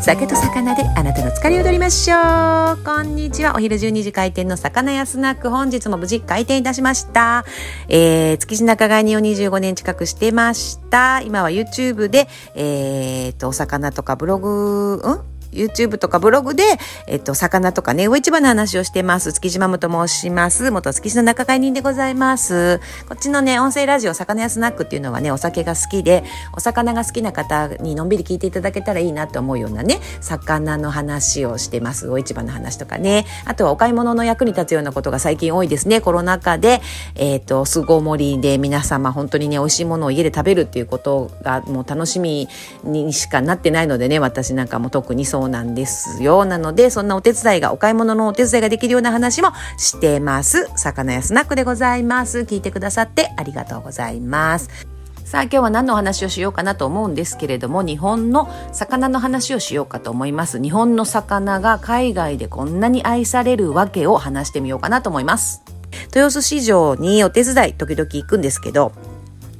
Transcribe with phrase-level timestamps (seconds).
[0.00, 2.16] 酒と魚であなたの疲れを取りましょ
[2.72, 2.84] う。
[2.84, 3.54] こんにちは。
[3.54, 7.44] お昼12時開店の魚屋スナック本日も無事開店いたしました。
[7.88, 11.20] えー、築地仲買人を25年近くしてました。
[11.20, 15.20] 今は YouTube でえー、とお魚とかブログうん？
[15.52, 16.62] YouTube とかブログで、
[17.06, 19.32] えっと、魚とかね、魚市場の話をしてます。
[19.32, 20.70] 築島と申します。
[20.70, 22.80] 元築地の仲買人でございます。
[23.08, 26.24] こっちのね、音声ラジオ、魚屋スナックっていうのはね、お酒が好きで、
[26.54, 32.06] お魚が好きな方にのんびり聞いていただけたらいいなと思うようなね、魚の話をしてます。
[32.06, 33.26] 魚市場の話とかね。
[33.44, 36.00] あとはお買い物の役に立つようなことが最近多いですね。
[36.00, 36.80] コロナ禍で、
[37.16, 42.48] えっ、と、巣ごもりで皆様本当にね、美味しいものを家で食べるっていうことがもう楽しみ
[42.84, 46.44] にしかなってないのでね、私なんかも特にそうそうなんですよ。
[46.44, 50.70] なので、そんなお手伝いが、お買い物のお手伝いができるような話もしてます。
[50.76, 52.40] 魚やスナックでございます。
[52.40, 54.68] 聞いてくださってありがとうございます。
[55.24, 65.62] さあ今日は何のお話をしようかなと思うんですけれども日本の魚の話をしようかと思います日本の魚が海外でこんなに愛されるわけを話してみようかなと思います
[66.06, 68.90] 豊洲市場にお手伝い時々行くんですけど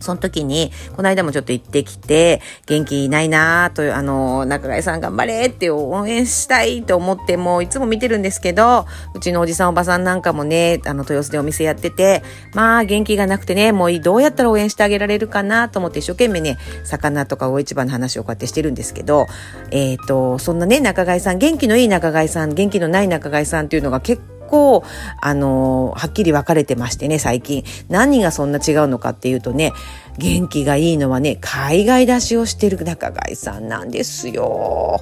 [0.00, 12.22] その時に、この間もちょっと行ってきて、元気ないなぁという、あの、中貝さん頑張れって応援したいと思ってもう、いつも見てるんですけど、うちのおじさんおばさんなんかもね、あの、豊洲でお店やってて、
[12.54, 19.26] まあ、元気がなくてね、もうどうやったら応援してあげられるかなと思って一生懸命ね、魚とか大市場の話をこうやってしてるんですけど、
[19.70, 24.84] えっ、ー、と、そんなね、中貝さん、元気のいい中貝さん、元気のない中貝さんっていうのが結構構、
[25.20, 27.64] あのはっきり分かれてましてね、最近。
[27.88, 29.72] 何がそんな違うのかっていうとね、
[30.18, 35.00] 元気がいいのはね、海外出しをしてる中貝さんなんですよ。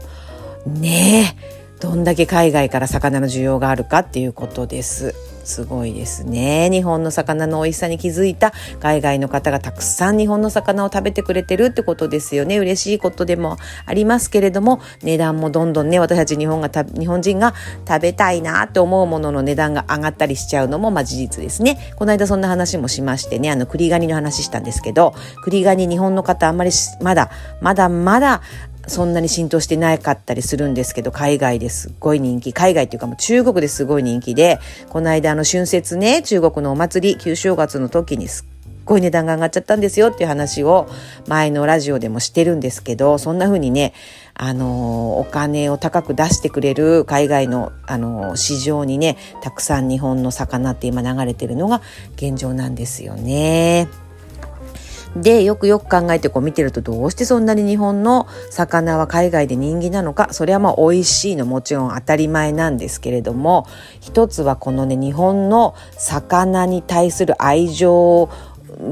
[0.66, 1.64] ねえ。
[1.80, 5.14] どんだけ海外から魚の需要があるかっていうことです。
[5.44, 6.68] すごいですね。
[6.70, 12.58] 日本の魚の美味しさに気づいた海外の方がたくさん日本の魚を食べてくれてるってことですよね。
[12.58, 13.56] 嬉しいことでも
[13.86, 17.54] ありますけれども、値段もどんどんね、私たち日本が日本人が
[17.86, 21.78] 食べたいなって思うものの値段が上がったりしちゃうのもまあ事実ですね。
[21.96, 27.30] この間そんな話もしましてね、あの栗ガニの話したんですけど、栗ガニ日本の方あんまりまだ、
[27.60, 28.40] まだまだ
[28.86, 32.52] そんなに浸透してなかったりするんですけど、海外ですっごい人気。
[32.52, 34.58] 海外っていうかもう中国ですごい人気で、
[34.90, 40.86] この間あの春節ね、中国のお祭り、旧正月の時にすっごい値段が上がっちゃったんですよっていう話を
[41.26, 43.94] 前のラジオでもしてるんですけど、そんな風にね、
[44.34, 51.80] あの、お金を高く出してくれる海外の、あの、市場にね、たくさん日本の魚って今流れてるのが
[52.16, 53.88] 現状なんですよね。
[55.16, 63.66] で、よくよく考えてこう見てるとどうしてそんなに日本の魚は海外で人気なのか、それはまあ美味しいのもちろん当たり前なんですけれども、
[64.00, 68.28] 一つはこのね、日本の魚に対する愛情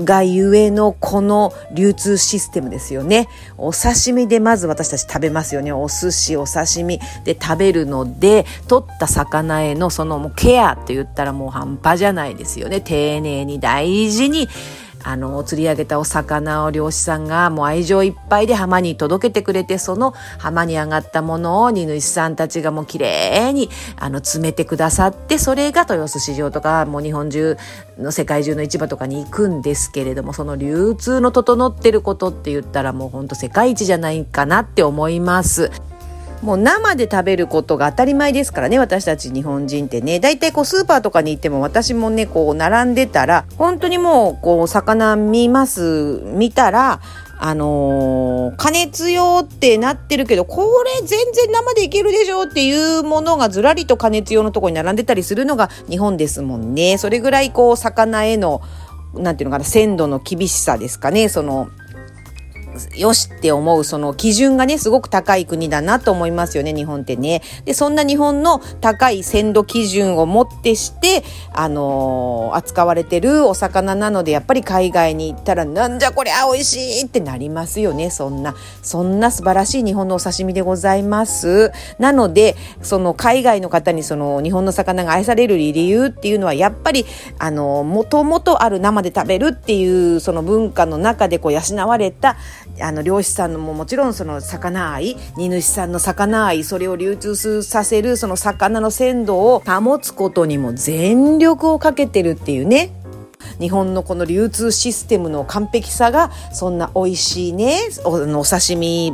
[0.04, 3.28] がゆえのこの流通システムですよね。
[3.58, 5.72] お刺身でまず私たち食べますよね。
[5.72, 12.80] お寿司、お刺身で食べるので、取った魚へのそのもうケアって言ったらもう半端じゃないですよね。
[12.80, 14.48] 丁寧に大事に
[15.04, 27.56] あの、釣り上げたお魚を漁師さんがもう愛情いっぱいで浜に届けてくれて、その浜に上がったものを荷主さんたちがもう綺麗に、あの、詰めてくださって、それが豊洲市場とか、もう日本中
[27.98, 35.70] の世界中の市場とかに行くんですけれども、その流通の整ってることって言ったらもうほんと世界一じゃないかなって思います。
[36.42, 40.18] もう生で食べることが当たり前ですからね、私たち日本人ってね。
[40.18, 47.00] 大体こうスーパーとかに行っても私もね、こう並んでたら、本当にもうこう魚見ます、見たら、
[47.38, 56.98] あのー、加熱用ってなってるけど、これ全然生でいけるでしょっていうものがずらりと加熱用のとこに並んでたりするのが日本ですもんね。
[56.98, 58.62] それぐらいこう魚への、
[59.14, 61.28] なんていうのかな、鮮度の厳しさですかね。
[61.28, 61.68] その、
[62.96, 67.42] よしって思うその基準がね、すごく高い国だなと思いますよね、日本ってね。
[67.64, 71.22] で、そんな日本の高い鮮度基準をもってして、
[71.52, 78.54] あのー、扱われてるお魚なので、やっぱり海外に行ったら、なんじゃこりゃ美味しいってなりますよね、そんな。
[78.82, 81.72] そんな素晴らしい日本のお刺身でございます。
[81.98, 87.04] なので、その海外の方にその日本の魚が愛される理由っていうのは、やっぱり、
[87.38, 92.36] あの、もともとある生で食べるっていうその文化の中でこう養われた
[92.80, 102.92] あの漁師さんのももちろんその魚愛荷主さんの魚愛それを流通させるその魚の鮮度を保つことにも全力をかけてるっていうね。
[103.60, 109.12] 日本のこの流通システムの完璧さがそんな美味しいねおお刺身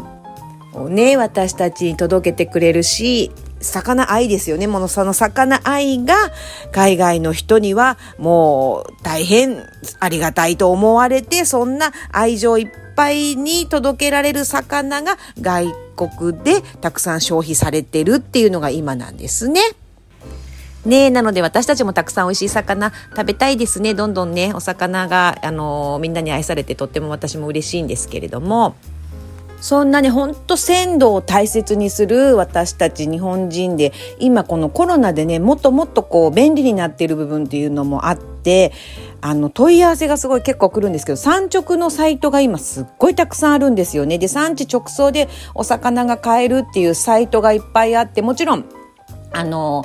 [0.74, 3.30] をね私たちに届けてくれるし。
[3.60, 4.66] 魚愛ですよね。
[4.66, 6.14] ものその魚愛が
[6.72, 9.64] 海外の人にはもう大変
[10.00, 19.60] ありがたいと思われて、そんな愛情いっぱいに届けられる魚が外国でたくさん消費されてるっていうのが今なんですね。
[20.84, 23.94] ねなので私たちもたくさん美味しい魚食べたいですね。
[23.94, 28.76] どんどんね、お魚が、あの、みんなに愛されてとっても私も嬉しいんですけれども、
[29.60, 38.72] そんなに本当鮮度を大切にする私たち日本人で今このコロナでねもっともっとこう便利になっている部分っていうのもあって
[39.20, 44.18] あの問い合わせがすごい結構来るんですけど産直のサイトが今すっごいたくさんあるんですよね。
[44.18, 48.64] で産地直送でお魚が買えるっていうサイトがいっぱいあってもちろん
[49.32, 49.84] あの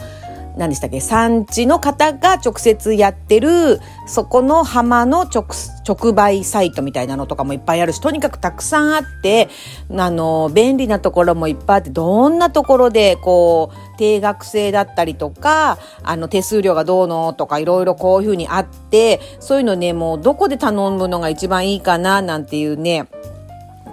[0.55, 1.01] 何でしたっけ？
[1.01, 5.45] 産地の方が直接やってるそこの浜の直
[5.87, 9.49] 直売サイトみたいなのとかもいっぱいあるしとにかくたくさんあって
[9.91, 23.07] あの便利なところもいっぱいあってどんなところでこう定額制だったりとかあの手数料がどうのとかいろいろこういうふうにあってそういうのねもうどこで頼むのが一番いいかななんていうね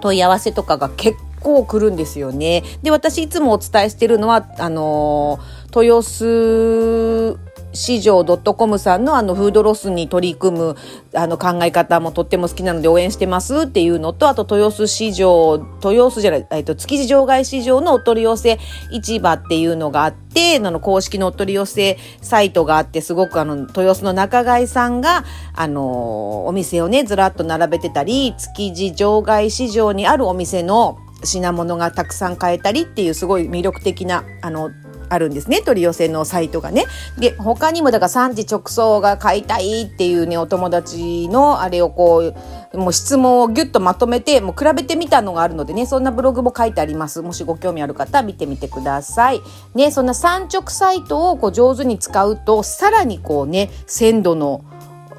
[0.01, 2.63] 問い合わせとかが結構来るんですよね。
[2.83, 7.39] で私いつもお伝えしてるのはあのー豊洲
[7.73, 10.75] 市場 .com さんのあのフードロスに取り組む
[11.13, 18.59] あの考え方もとっても好きなので応援してますっていうのとあと豊洲市場豊洲じゃない、えっと、築地場外市場のお取り寄せ
[18.91, 25.23] 市場っていうのがあってあの公式のお取り寄せサイトがあってすごくあの豊洲の仲買さんが
[25.53, 34.71] あのお店をねずらっと並べてたり築地場外市場にあるお店の品物がたくさん買えたりっていうすごい魅力的なあの
[35.11, 35.61] あるんですね。
[35.61, 36.85] 取り寄せのサイトがね。
[37.19, 42.33] で、他にもだから産地直送が買いたいっていうね、お友達のあれをこ
[42.73, 47.21] う、もう質問をギュッとまとめて、もう比べてみたのがあるのでね、そんなブログも書いてあります。
[47.21, 49.41] もしご興味ある方見てみてください。
[49.75, 54.63] ね、そんな産直サイトをこう上手に使うと、さらにこうね、鮮度の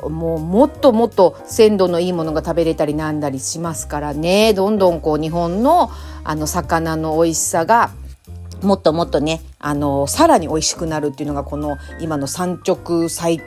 [0.08, 5.90] もうもっともっと鮮度のいいものが食べれたりなんだりしますからねどんどんこう日本の
[6.24, 7.90] あの魚の美味しさが
[8.62, 13.38] もっともっとねあのさらに美味しくなるっていうのがこの今の産直産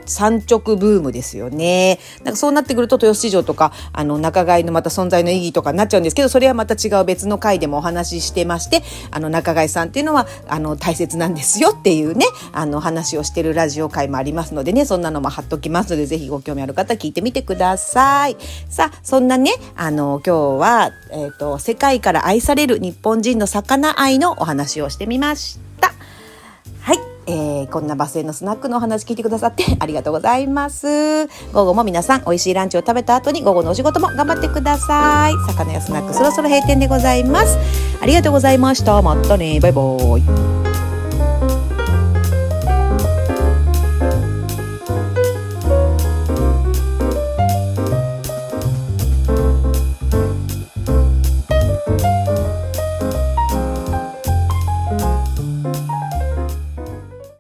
[0.50, 2.00] 直ブームですよね。
[2.24, 8.82] なんかそうなってくると豊洲市場とかあの仲買のまた存在の意義とかになっちゃうんですけどそれはまた違う別の回でもお話ししてまして
[9.12, 18.38] あの仲買さんっていうのはあの大切なんですよっていうねあの話をしてるラジオ回もありますのでねそんなのも貼っときますのでぜひご興味ある方聞いてみてください。
[18.70, 25.75] さあそんなねあの今日は、えーと世界から愛される日本人の魚愛のお話をしてみました。
[27.28, 31.28] えー、こんなバスへのスナックのお話聞いてくださって ありがとうございます。
[31.54, 35.34] 午後も皆さん美味しいランチを食べた後に午後のお仕事も頑張ってください。
[35.48, 37.58] 魚やスナックそろそろ閉店でございます。
[38.02, 39.02] ありがとうございました。
[39.02, 39.60] またね。
[39.60, 40.55] バイバイ。